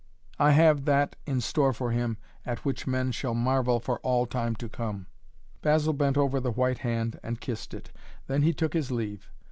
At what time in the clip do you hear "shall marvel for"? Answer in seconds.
3.11-3.99